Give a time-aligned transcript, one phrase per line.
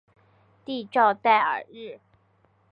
[0.03, 0.05] 蒂
[0.91, 1.99] 绍代尔日。